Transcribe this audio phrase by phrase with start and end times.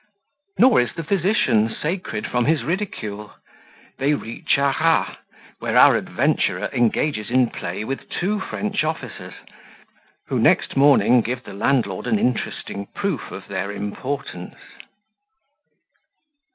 [0.57, 3.33] Nor is the Physician sacred from his Ridicule
[3.99, 5.17] They reach Arras,
[5.59, 9.35] where our Adventurer engages in Play with two French Officers,
[10.25, 14.55] who, next Morning, give the Landlord an interesting Proof of their Importance.